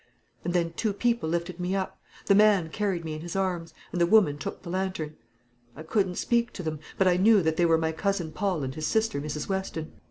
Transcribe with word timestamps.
And 0.43 0.53
then 0.55 0.73
two 0.73 0.93
people 0.93 1.29
lifted 1.29 1.59
me 1.59 1.75
up; 1.75 2.01
the 2.25 2.33
man 2.33 2.69
carried 2.69 3.05
me 3.05 3.13
in 3.13 3.21
his 3.21 3.35
arms, 3.35 3.71
and 3.91 4.01
the 4.01 4.07
woman 4.07 4.39
took 4.39 4.63
the 4.63 4.69
lantern. 4.71 5.15
I 5.75 5.83
couldn't 5.83 6.15
speak 6.15 6.51
to 6.53 6.63
them; 6.63 6.79
but 6.97 7.07
I 7.07 7.17
knew 7.17 7.43
that 7.43 7.55
they 7.55 7.67
were 7.67 7.77
my 7.77 7.91
cousin 7.91 8.31
Paul 8.31 8.63
and 8.63 8.73
his 8.73 8.87
sister, 8.87 9.21
Mrs. 9.21 9.47
Weston. 9.47 9.91